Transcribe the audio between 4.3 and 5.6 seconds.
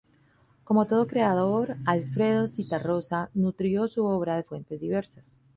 de fuentes diversas.